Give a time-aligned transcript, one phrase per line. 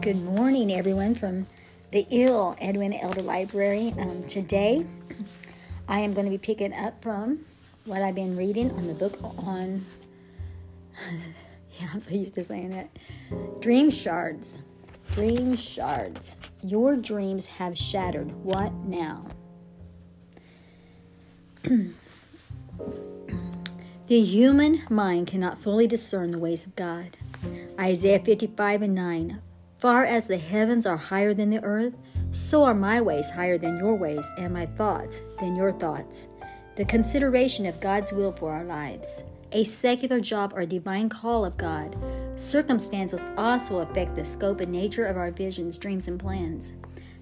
[0.00, 1.46] Good morning, everyone, from
[1.90, 3.92] the ill Edwina Elder Library.
[3.98, 4.86] Um, today,
[5.88, 7.44] I am going to be picking up from
[7.84, 9.84] what I've been reading on the book on.
[11.78, 12.88] yeah, I'm so used to saying that.
[13.60, 14.60] Dream shards.
[15.12, 16.36] Dream shards.
[16.62, 18.32] Your dreams have shattered.
[18.42, 19.26] What now?
[21.64, 21.92] the
[24.08, 27.18] human mind cannot fully discern the ways of God.
[27.78, 29.42] Isaiah 55 and 9.
[29.80, 31.94] Far as the heavens are higher than the earth,
[32.32, 36.28] so are my ways higher than your ways, and my thoughts than your thoughts.
[36.76, 41.56] The consideration of God's will for our lives, a secular job or divine call of
[41.56, 41.96] God,
[42.36, 46.74] circumstances also affect the scope and nature of our visions, dreams, and plans.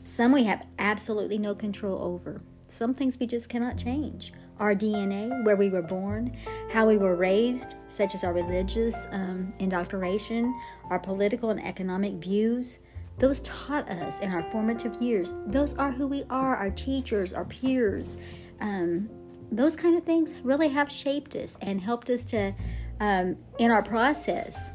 [0.03, 2.43] Some we have absolutely no control over.
[2.67, 6.37] Some things we just cannot change our DNA, where we were born,
[6.71, 10.55] how we were raised, such as our religious um, indoctrination,
[10.91, 12.79] our political and economic views.
[13.19, 15.35] Those taught us in our formative years.
[15.47, 18.17] Those are who we are, our teachers, our peers.
[18.61, 19.09] Um,
[19.51, 22.55] those kind of things really have shaped us and helped us to,
[23.01, 24.71] um, in our process,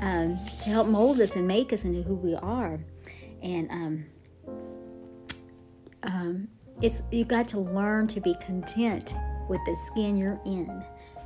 [0.00, 2.80] um, to help mold us and make us into who we are.
[3.42, 4.04] And um,
[6.02, 6.48] um,
[6.82, 9.14] it's you got to learn to be content
[9.48, 10.84] with the skin you're in.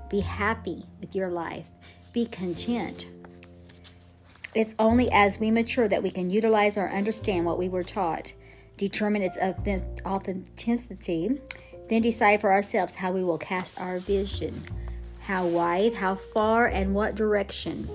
[0.09, 1.69] Be happy with your life.
[2.13, 3.09] Be content.
[4.55, 8.33] It's only as we mature that we can utilize or understand what we were taught,
[8.77, 9.37] determine its
[10.07, 11.41] authenticity,
[11.89, 14.63] then decide for ourselves how we will cast our vision.
[15.21, 17.89] How wide, how far, and what direction.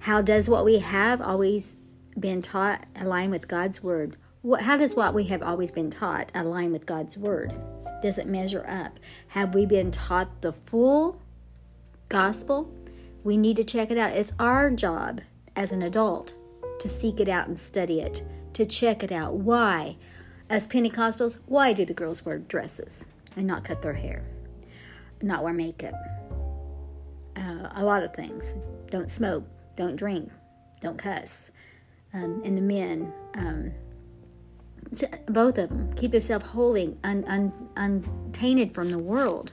[0.00, 1.76] How does what we have always
[2.18, 4.16] been taught align with God's Word?
[4.54, 7.54] How does what we have always been taught align with God's Word?
[8.02, 8.98] Does it measure up?
[9.28, 11.20] Have we been taught the full
[12.08, 12.72] gospel?
[13.24, 14.12] We need to check it out.
[14.12, 15.20] It's our job
[15.56, 16.34] as an adult
[16.78, 18.22] to seek it out and study it,
[18.52, 19.34] to check it out.
[19.34, 19.96] Why?
[20.48, 23.04] As Pentecostals, why do the girls wear dresses
[23.36, 24.22] and not cut their hair,
[25.22, 25.94] not wear makeup?
[27.34, 28.54] Uh, a lot of things.
[28.90, 29.44] Don't smoke,
[29.74, 30.30] don't drink,
[30.80, 31.50] don't cuss.
[32.14, 33.72] Um, and the men, um,
[35.28, 39.50] both of them keep themselves holy un, un, untainted from the world.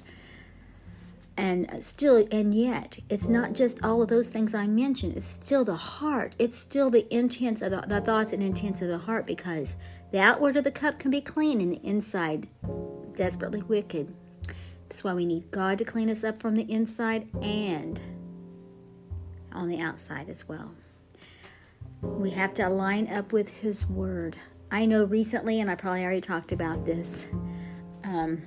[1.36, 5.18] And still and yet it's not just all of those things i mentioned.
[5.18, 6.36] It's still the heart.
[6.38, 9.76] It's still the intents of the, the thoughts and intents of the heart because
[10.12, 12.48] the outward of the cup can be clean and the inside.
[13.16, 14.14] Desperately wicked.
[14.88, 18.00] That's why we need god to clean us up from the inside and
[19.52, 20.72] on the outside as well.
[22.04, 24.36] We have to align up with his word
[24.74, 27.28] I know recently, and I probably already talked about this,
[28.04, 28.42] um,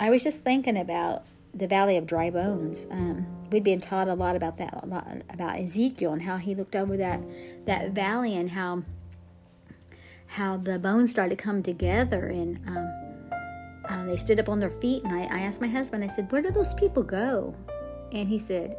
[0.00, 2.86] I was just thinking about the Valley of Dry Bones.
[2.90, 6.54] Um, we'd been taught a lot about that, a lot about Ezekiel and how he
[6.54, 7.20] looked over that
[7.66, 8.82] that valley and how
[10.26, 12.90] how the bones started to come together and um,
[13.90, 15.04] uh, they stood up on their feet.
[15.04, 17.54] And I, I asked my husband, I said, "Where did those people go?"
[18.12, 18.78] And he said,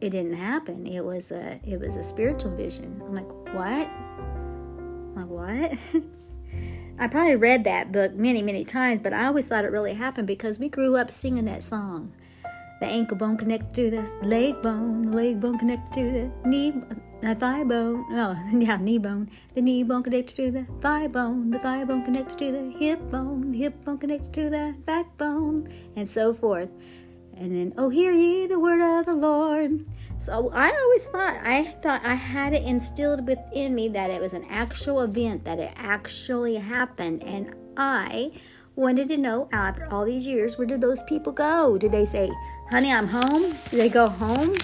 [0.00, 0.86] "It didn't happen.
[0.86, 3.88] It was a it was a spiritual vision." I'm like, "What?"
[5.16, 6.04] I'm like, "What?"
[7.00, 10.26] I probably read that book many, many times, but I always thought it really happened
[10.26, 12.12] because we grew up singing that song.
[12.80, 16.74] The ankle bone connected to the leg bone, the leg bone connected to the knee,
[17.22, 18.04] the thigh bone.
[18.10, 19.30] Oh, yeah, knee bone.
[19.54, 23.00] The knee bone connected to the thigh bone, the thigh bone connected to the hip
[23.10, 26.68] bone, the hip bone connected to the backbone, and so forth.
[27.34, 29.86] And then, oh, hear ye the word of the Lord.
[30.20, 34.34] So I always thought I thought I had it instilled within me that it was
[34.34, 38.32] an actual event, that it actually happened, and I
[38.76, 41.78] wanted to know after all these years where did those people go?
[41.78, 42.30] Did they say,
[42.70, 43.52] "Honey, I'm home"?
[43.70, 44.56] Did they go home?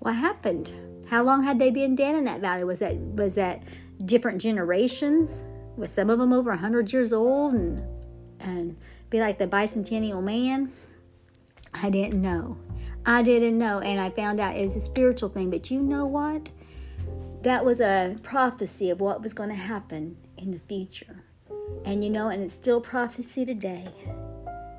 [0.00, 0.72] What happened?
[1.08, 2.64] How long had they been dead in that valley?
[2.64, 3.62] Was that was that
[4.04, 5.44] different generations?
[5.76, 7.84] Was some of them over a hundred years old and
[8.40, 8.76] and
[9.10, 10.72] be like the bicentennial man?
[11.72, 12.58] I didn't know.
[13.06, 15.50] I didn't know, and I found out it was a spiritual thing.
[15.50, 16.50] But you know what?
[17.42, 21.24] That was a prophecy of what was going to happen in the future.
[21.84, 23.88] And you know, and it's still prophecy today.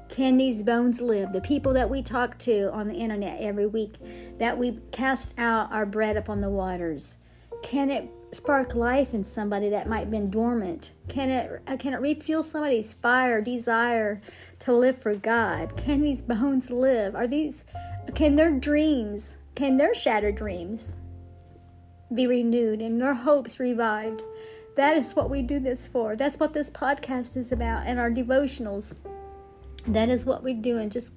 [0.10, 1.34] Can these bones live?
[1.34, 3.94] The people that we talk to on the internet every week,
[4.38, 7.18] that we cast out our bread upon the waters,
[7.62, 10.94] can it spark life in somebody that might have been dormant?
[11.08, 14.22] Can it uh, can it refuel somebody's fire, desire
[14.60, 15.76] to live for God?
[15.78, 17.16] Can these bones live?
[17.16, 17.64] Are these
[18.16, 20.98] can their dreams, can their shattered dreams
[22.14, 24.22] be renewed and their hopes revived?
[24.76, 26.16] That is what we do this for.
[26.16, 28.94] That's what this podcast is about and our devotionals.
[29.88, 31.12] That is what we do and just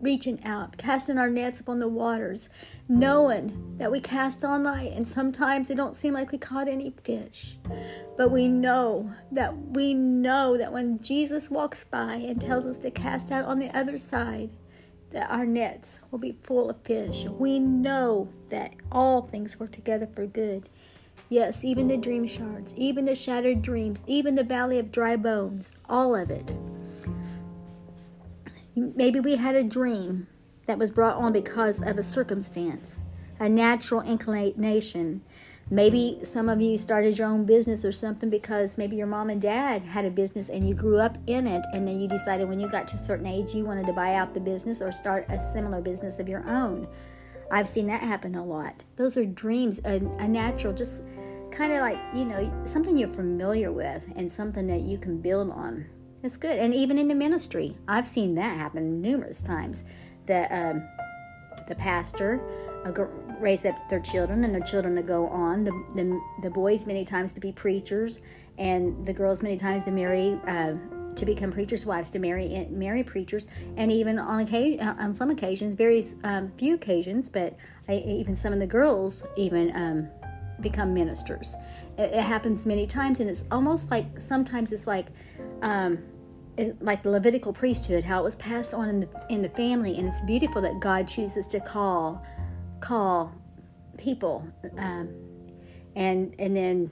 [0.00, 2.48] reaching out, casting our nets upon the waters,
[2.88, 6.94] knowing that we cast all night and sometimes it don't seem like we caught any
[7.02, 7.56] fish.
[8.16, 12.90] But we know that we know that when Jesus walks by and tells us to
[12.90, 14.50] cast out on the other side,
[15.10, 17.24] that our nets will be full of fish.
[17.24, 20.68] We know that all things work together for good.
[21.28, 25.72] Yes, even the dream shards, even the shattered dreams, even the valley of dry bones,
[25.88, 26.54] all of it
[28.78, 30.28] Maybe we had a dream
[30.66, 32.98] that was brought on because of a circumstance,
[33.40, 35.22] a natural inclination.
[35.70, 39.40] Maybe some of you started your own business or something because maybe your mom and
[39.40, 42.58] dad had a business and you grew up in it, and then you decided when
[42.58, 45.26] you got to a certain age you wanted to buy out the business or start
[45.28, 46.88] a similar business of your own.
[47.50, 48.84] I've seen that happen a lot.
[48.96, 51.02] Those are dreams, a, a natural, just
[51.50, 55.50] kind of like, you know, something you're familiar with and something that you can build
[55.50, 55.86] on.
[56.22, 56.58] It's good.
[56.58, 59.84] And even in the ministry, I've seen that happen numerous times.
[60.28, 60.88] that um,
[61.68, 62.40] the pastor
[62.84, 62.92] uh,
[63.40, 65.64] raise up their children and their children to go on.
[65.64, 68.20] The, the, the boys, many times, to be preachers,
[68.56, 70.40] and the girls, many times, to marry.
[70.46, 70.74] Uh,
[71.14, 75.12] to become preachers' wives, to marry eh, marry preachers, and even on occasion, uh, on
[75.12, 77.56] some occasions, very um, few occasions, but
[77.88, 80.08] I, even some of the girls even um,
[80.60, 81.56] become ministers.
[81.96, 85.06] It, it, happens many times, and it's almost like sometimes it's like
[85.62, 85.98] um,
[86.80, 90.08] like the Levitical priesthood, how it was passed on in the in the family, and
[90.08, 92.24] it's beautiful that God chooses to call
[92.80, 93.32] call
[93.96, 94.46] people,
[94.76, 95.08] um,
[95.94, 96.90] and and then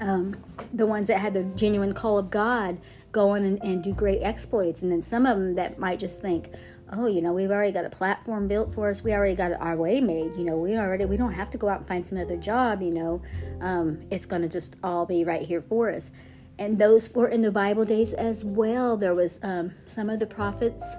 [0.00, 0.36] um,
[0.72, 2.80] the ones that had the genuine call of God
[3.12, 6.20] go on and, and do great exploits, and then some of them that might just
[6.20, 6.50] think,
[6.92, 9.04] oh, you know, we've already got a platform built for us.
[9.04, 10.34] We already got our way made.
[10.34, 12.82] You know, we already we don't have to go out and find some other job.
[12.82, 13.22] You know,
[13.60, 16.10] um, it's going to just all be right here for us.
[16.58, 18.96] And those were in the Bible days as well.
[18.96, 20.94] There was um, some of the prophets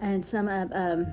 [0.00, 1.06] and some of um,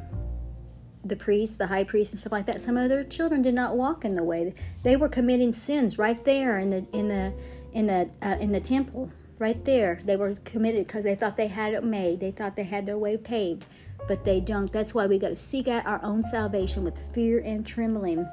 [1.04, 2.62] the priests, the high priests, and stuff like that.
[2.62, 4.54] Some of their children did not walk in the way.
[4.84, 7.34] They were committing sins right there in the in the
[7.74, 9.12] in the uh, in the temple.
[9.40, 12.20] Right there, they were committed because they thought they had it made.
[12.20, 13.66] They thought they had their way paved
[14.10, 14.72] but they don't.
[14.72, 18.28] That's why we got to seek out our own salvation with fear and trembling.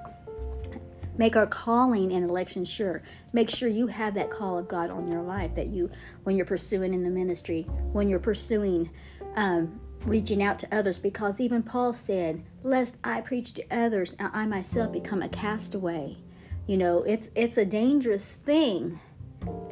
[1.18, 3.02] Make our calling and election sure.
[3.32, 5.90] Make sure you have that call of God on your life that you,
[6.24, 8.90] when you're pursuing in the ministry, when you're pursuing
[9.34, 14.30] um, reaching out to others, because even Paul said, "Lest I preach to others, and
[14.32, 16.18] I myself become a castaway."
[16.66, 19.00] You know, it's it's a dangerous thing.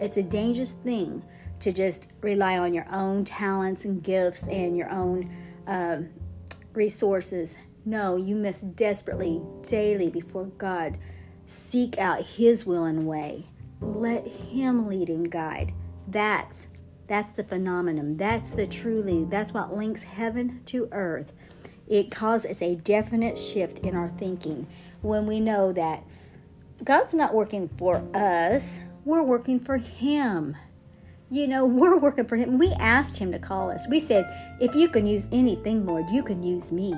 [0.00, 1.24] It's a dangerous thing
[1.60, 5.34] to just rely on your own talents and gifts and your own
[5.66, 6.10] um,
[6.74, 7.56] resources.
[7.86, 10.98] No, you must desperately, daily, before God,
[11.46, 13.46] seek out His will and way.
[13.80, 15.72] Let Him lead and guide.
[16.06, 16.68] That's
[17.06, 18.16] that's the phenomenon.
[18.16, 19.24] That's the truly.
[19.24, 21.32] That's what links heaven to earth.
[21.86, 24.66] It causes a definite shift in our thinking
[25.02, 26.02] when we know that
[26.82, 28.80] God's not working for us.
[29.04, 30.56] We're working for Him
[31.34, 32.58] you know, we're working for Him.
[32.58, 33.86] We asked Him to call us.
[33.88, 34.24] We said,
[34.60, 36.94] if you can use anything, Lord, you can use me.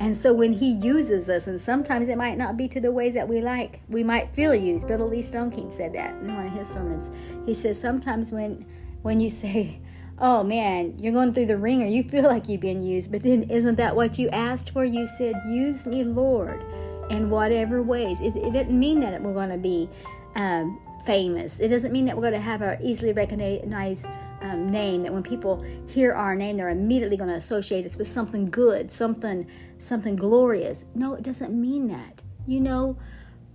[0.00, 3.14] And so when He uses us, and sometimes it might not be to the ways
[3.14, 4.86] that we like, we might feel used.
[4.86, 7.10] Brother Lee Stoneking said that in one of his sermons.
[7.46, 8.66] He says sometimes when
[9.02, 9.80] when you say,
[10.18, 13.44] "Oh man, you're going through the ringer," you feel like you've been used, but then
[13.44, 14.84] isn't that what you asked for?
[14.84, 16.64] You said, "Use me, Lord."
[17.10, 19.90] In whatever ways, it, it didn't mean that we're going to be
[20.36, 21.60] um, famous.
[21.60, 24.08] It doesn't mean that we're going to have our easily recognized
[24.44, 25.02] um, name.
[25.02, 28.92] That when people hear our name, they're immediately going to associate us with something good,
[28.92, 29.46] something,
[29.78, 30.84] something glorious.
[30.94, 32.22] No, it doesn't mean that.
[32.46, 32.98] You know,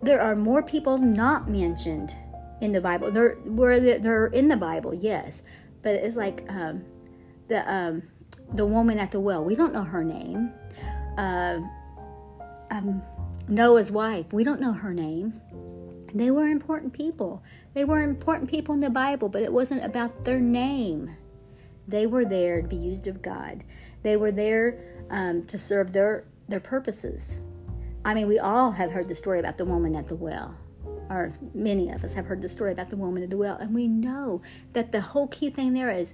[0.02, 2.16] there are more people not mentioned
[2.60, 3.12] in the Bible.
[3.12, 5.44] They're where they're in the Bible, yes,
[5.82, 6.84] but it's like um,
[7.48, 8.04] the um,
[8.54, 9.44] the woman at the well.
[9.44, 10.52] We don't know her name.
[11.18, 11.60] Uh,
[12.72, 13.02] um,
[13.48, 14.34] Noah's wife.
[14.34, 15.40] We don't know her name.
[16.14, 17.44] They were important people.
[17.74, 21.16] They were important people in the Bible, but it wasn't about their name.
[21.88, 23.64] They were there to be used of God.
[24.04, 27.40] They were there um, to serve their their purposes.
[28.04, 30.56] I mean, we all have heard the story about the woman at the well,
[31.10, 33.74] or many of us have heard the story about the woman at the well, and
[33.74, 34.42] we know
[34.74, 36.14] that the whole key thing there is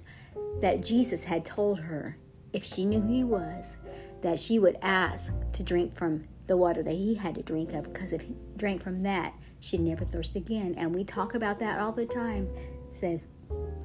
[0.60, 2.18] that Jesus had told her
[2.52, 3.76] if she knew who he was,
[4.22, 7.92] that she would ask to drink from the water that he had to drink of,
[7.92, 10.74] because if he drank from that, she'd never thirst again.
[10.76, 12.48] And we talk about that all the time.
[12.90, 13.26] It says,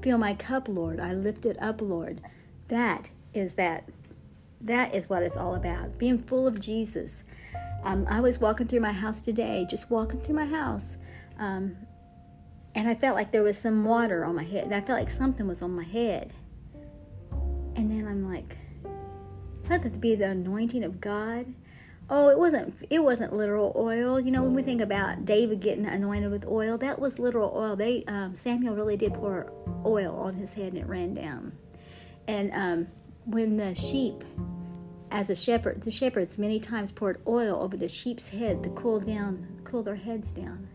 [0.02, 1.00] Fill my cup, Lord.
[1.00, 2.22] I lift it up, Lord.
[2.68, 3.88] That is that.
[4.60, 5.98] That is what it's all about.
[5.98, 7.24] Being full of Jesus.
[7.84, 10.98] Um, I was walking through my house today, just walking through my house.
[11.40, 11.76] Um,
[12.76, 14.72] and I felt like there was some water on my head.
[14.72, 16.32] I felt like something was on my head.
[17.76, 18.58] And then I'm like,
[19.70, 21.46] let that be the anointing of God.
[22.14, 24.20] Oh, it wasn't it wasn't literal oil.
[24.20, 27.78] You know, when we think about David getting anointed with oil, that was literal oil.
[27.78, 29.50] They um, Samuel really did pour
[29.86, 31.54] oil on his head and it ran down.
[32.28, 32.88] And um,
[33.24, 34.26] when the sheep,
[35.10, 39.00] as a shepherd, the shepherds many times poured oil over the sheep's head to cool
[39.00, 40.68] down, cool their heads down.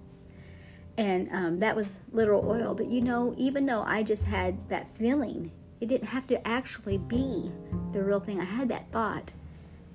[0.96, 2.74] And um, that was literal oil.
[2.74, 5.52] But you know, even though I just had that feeling,
[5.82, 7.52] it didn't have to actually be
[7.92, 8.40] the real thing.
[8.40, 9.34] I had that thought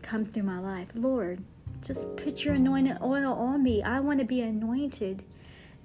[0.01, 0.89] come through my life.
[0.93, 1.43] Lord,
[1.81, 3.81] just put your anointed oil on me.
[3.83, 5.23] I want to be anointed.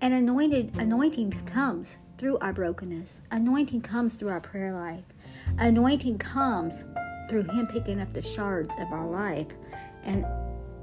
[0.01, 3.21] And anointed anointing comes through our brokenness.
[3.31, 5.05] Anointing comes through our prayer life.
[5.59, 6.85] Anointing comes
[7.29, 9.49] through him picking up the shards of our life
[10.05, 10.25] and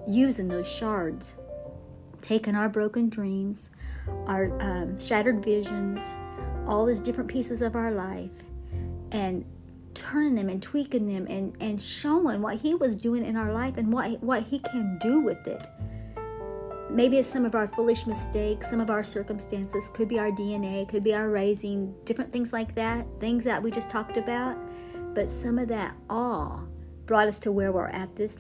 [0.08, 1.36] using those shards,
[2.22, 3.70] taking our broken dreams,
[4.28, 6.16] our um, shattered visions,
[6.68, 8.44] all these different pieces of our life,
[9.12, 9.46] and
[9.94, 13.78] turning them and tweaking them and, and showing what he was doing in our life
[13.78, 15.68] and what, what he can do with it.
[16.90, 20.88] Maybe it's some of our foolish mistakes, some of our circumstances, could be our DNA,
[20.88, 24.58] could be our raising, different things like that, things that we just talked about.
[25.16, 26.68] But some of that all
[27.06, 28.38] brought us to where we're at this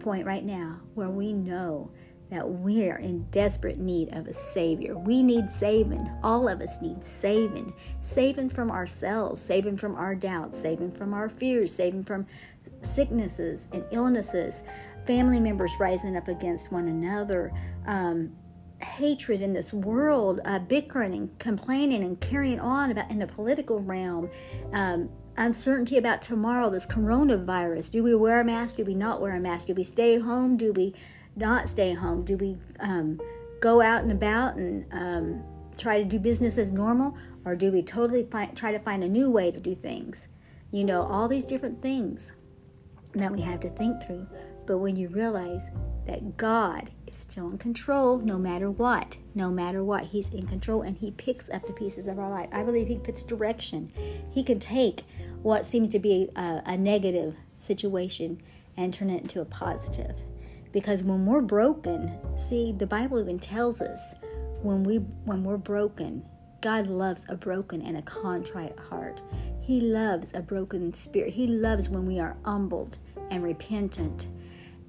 [0.00, 1.90] point right now, where we know
[2.30, 4.96] that we're in desperate need of a Savior.
[4.96, 6.08] We need saving.
[6.22, 7.72] All of us need saving.
[8.02, 12.26] Saving from ourselves, saving from our doubts, saving from our fears, saving from
[12.82, 14.62] sicknesses and illnesses,
[15.06, 17.52] family members rising up against one another.
[17.86, 18.32] Um,
[18.80, 23.80] hatred in this world, uh, bickering and complaining and carrying on about in the political
[23.80, 24.30] realm,
[24.72, 27.90] um, uncertainty about tomorrow, this coronavirus.
[27.90, 28.76] Do we wear a mask?
[28.76, 29.68] Do we not wear a mask?
[29.68, 30.56] Do we stay home?
[30.56, 30.94] Do we
[31.36, 32.24] not stay home?
[32.24, 33.20] Do we um,
[33.60, 35.44] go out and about and um,
[35.76, 37.16] try to do business as normal?
[37.44, 40.28] Or do we totally try to find a new way to do things?
[40.70, 42.32] You know, all these different things
[43.14, 44.26] that we have to think through.
[44.66, 45.70] But when you realize
[46.06, 50.82] that God is still in control no matter what, no matter what, He's in control
[50.82, 52.48] and He picks up the pieces of our life.
[52.50, 53.92] I believe He puts direction.
[54.30, 55.02] He can take
[55.42, 58.40] what seems to be a, a negative situation
[58.76, 60.22] and turn it into a positive.
[60.74, 64.16] Because when we're broken, see, the Bible even tells us
[64.60, 66.26] when we when we're broken,
[66.60, 69.22] God loves a broken and a contrite heart.
[69.60, 71.32] He loves a broken spirit.
[71.32, 72.98] He loves when we are humbled
[73.30, 74.26] and repentant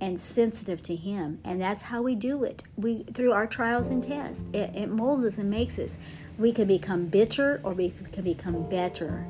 [0.02, 4.04] and sensitive to him and that's how we do it we through our trials and
[4.04, 5.98] tests it, it molds us and makes us
[6.38, 9.26] we can become bitter or we can become better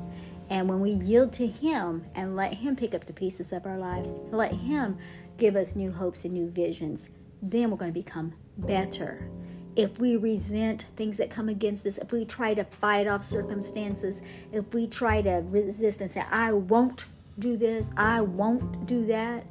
[0.50, 3.78] and when we yield to him and let him pick up the pieces of our
[3.78, 4.98] lives let him
[5.36, 7.08] give us new hopes and new visions,
[7.42, 9.28] then we're going to become better.
[9.74, 14.22] If we resent things that come against us, if we try to fight off circumstances,
[14.52, 17.04] if we try to resist and say, I won't
[17.38, 19.44] do this, I won't do that,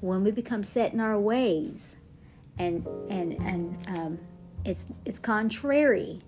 [0.00, 1.96] when we become set in our ways
[2.58, 4.18] and and and um,
[4.64, 6.20] it's it's contrary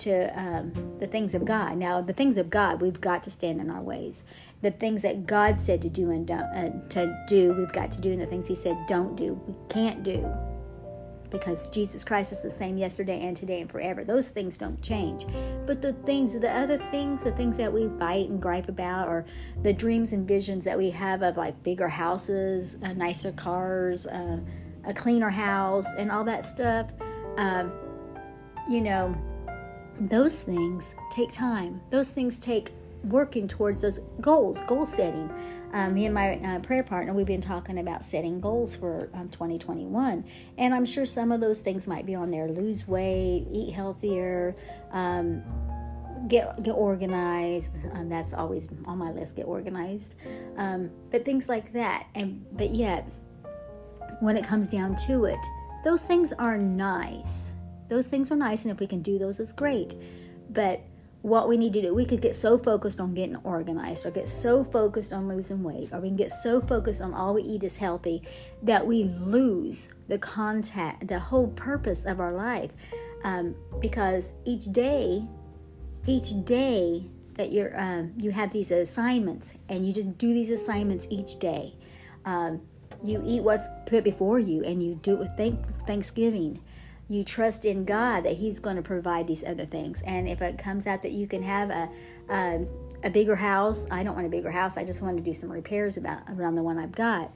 [0.00, 1.76] to um, the things of God.
[1.76, 4.22] Now, the things of God, we've got to stand in our ways.
[4.62, 8.00] The things that God said to do and don't, uh, to do, we've got to
[8.00, 10.28] do, and the things He said don't do, we can't do,
[11.30, 14.02] because Jesus Christ is the same yesterday and today and forever.
[14.02, 15.26] Those things don't change.
[15.66, 19.26] But the things, the other things, the things that we fight and gripe about, or
[19.62, 24.40] the dreams and visions that we have of like bigger houses, uh, nicer cars, uh,
[24.84, 26.90] a cleaner house, and all that stuff.
[27.36, 27.72] Um,
[28.68, 29.14] you know,
[30.00, 31.80] those things take time.
[31.90, 32.70] Those things take
[33.04, 35.30] working towards those goals, goal setting.
[35.72, 39.28] Um, me and my uh, prayer partner, we've been talking about setting goals for um,
[39.28, 40.24] 2021.
[40.56, 44.56] And I'm sure some of those things might be on there lose weight, eat healthier,
[44.92, 45.42] um,
[46.28, 47.70] get, get organized.
[47.92, 50.16] Um, that's always on my list, get organized.
[50.56, 52.06] Um, but things like that.
[52.14, 53.12] And But yet,
[54.20, 55.38] when it comes down to it,
[55.84, 57.54] those things are nice
[57.88, 59.94] those things are nice, and if we can do those, it's great.
[60.50, 60.82] But
[61.22, 64.28] what we need to do, we could get so focused on getting organized, or get
[64.28, 67.62] so focused on losing weight, or we can get so focused on all we eat
[67.64, 68.22] is healthy
[68.62, 72.70] that we lose the contact, the whole purpose of our life.
[73.24, 75.26] Um, because each day,
[76.06, 77.04] each day
[77.34, 81.74] that you're um, you have these assignments, and you just do these assignments each day.
[82.24, 82.62] Um,
[83.02, 86.60] you eat what's put before you, and you do it with thank- Thanksgiving
[87.08, 90.02] you trust in God that He's going to provide these other things.
[90.02, 91.88] And if it comes out that you can have a
[92.28, 92.66] a,
[93.04, 94.76] a bigger house, I don't want a bigger house.
[94.76, 97.32] I just want to do some repairs about around the one I've got.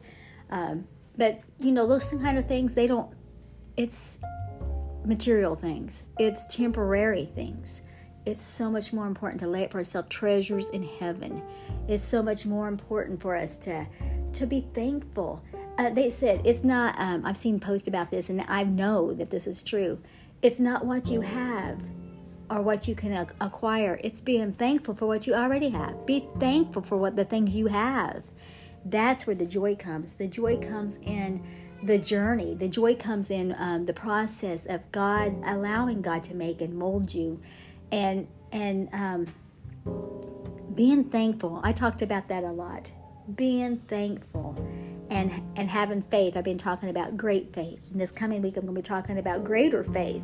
[0.50, 0.87] Um,
[1.17, 3.11] but you know those kind of things they don't.
[3.76, 4.19] It's
[5.05, 6.05] material things.
[6.19, 7.81] It's temporary things.
[8.25, 11.43] It's so much more important to lay up for ourselves treasures in heaven.
[11.88, 13.87] It's so much more important for us to
[14.35, 15.43] to be thankful.
[15.79, 16.95] Uh, they said it's not.
[16.99, 19.99] Um, I've seen posts about this, and I know that this is true.
[20.43, 21.81] It's not what you have
[22.50, 23.99] or what you can acquire.
[24.05, 26.05] It's being thankful for what you already have.
[26.05, 28.23] Be thankful for what the things you have.
[28.85, 30.14] That's where the joy comes.
[30.14, 31.43] The joy comes in
[31.83, 32.55] the journey.
[32.55, 37.14] The joy comes in um, the process of God allowing God to make and mold
[37.14, 37.41] you,
[37.91, 39.26] and and um,
[40.75, 41.61] being thankful.
[41.64, 42.91] I talked about that a lot.
[43.35, 44.57] Being thankful
[45.12, 46.37] and and having faith.
[46.37, 47.81] I've been talking about great faith.
[47.90, 50.23] And this coming week, I'm going to be talking about greater faith.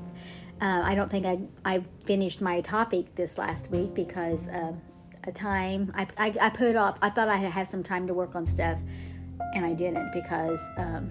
[0.61, 4.73] Uh, I don't think I I finished my topic this last week because uh,
[5.25, 6.99] a time I, I, I put off.
[7.02, 8.78] I thought I had have some time to work on stuff,
[9.54, 11.11] and I didn't because, um,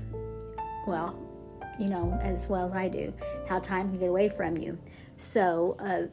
[0.88, 1.16] well,
[1.80, 3.14] you know as well as I do
[3.48, 4.78] how time can get away from you.
[5.18, 6.08] So, uh,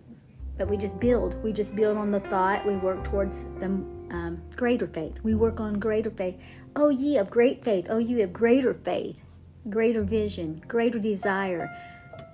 [0.59, 1.43] but we just build.
[1.43, 2.65] We just build on the thought.
[2.67, 5.19] We work towards the um, greater faith.
[5.23, 6.41] We work on greater faith.
[6.77, 7.87] Oh, ye of great faith.
[7.89, 9.23] Oh, you have greater faith,
[9.69, 11.71] greater vision, greater desire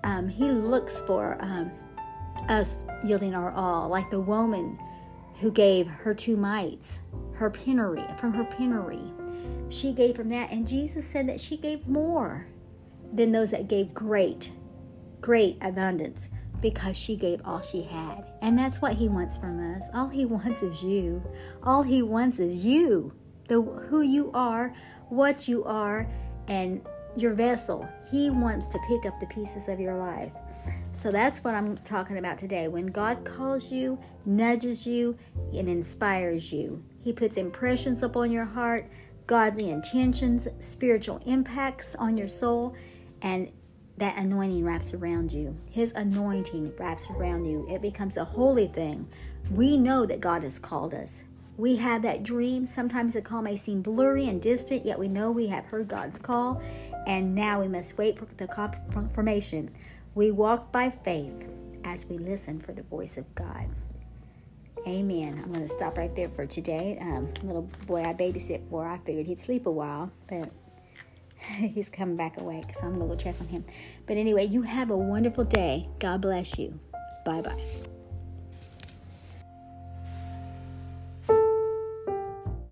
[0.04, 1.70] um, he looks for um,
[2.48, 4.78] us yielding our all, like the woman
[5.40, 7.00] who gave her two mites,
[7.34, 9.12] her penury, from her penury.
[9.68, 12.46] She gave from that, and Jesus said that she gave more
[13.12, 14.50] than those that gave great,
[15.20, 16.28] great abundance
[16.60, 18.24] because she gave all she had.
[18.42, 19.86] And that's what he wants from us.
[19.94, 21.22] All he wants is you.
[21.62, 23.12] All he wants is you,
[23.50, 24.72] the who you are,
[25.08, 26.08] what you are,
[26.46, 26.80] and
[27.16, 27.86] your vessel.
[28.08, 30.30] He wants to pick up the pieces of your life.
[30.92, 32.68] So that's what I'm talking about today.
[32.68, 35.18] When God calls you, nudges you,
[35.52, 38.88] and inspires you, He puts impressions upon your heart,
[39.26, 42.76] godly intentions, spiritual impacts on your soul,
[43.20, 43.50] and
[43.96, 45.56] that anointing wraps around you.
[45.70, 47.66] His anointing wraps around you.
[47.68, 49.08] It becomes a holy thing.
[49.50, 51.24] We know that God has called us.
[51.60, 52.66] We have that dream.
[52.66, 56.18] Sometimes the call may seem blurry and distant, yet we know we have heard God's
[56.18, 56.62] call
[57.06, 59.70] and now we must wait for the confirmation.
[60.14, 61.34] We walk by faith
[61.84, 63.68] as we listen for the voice of God.
[64.86, 65.38] Amen.
[65.44, 66.96] I'm going to stop right there for today.
[66.98, 70.50] Um, little boy I babysit for, I figured he'd sleep a while, but
[71.40, 73.66] he's coming back awake, so I'm going to go check on him.
[74.06, 75.90] But anyway, you have a wonderful day.
[75.98, 76.80] God bless you.
[77.26, 77.89] Bye bye.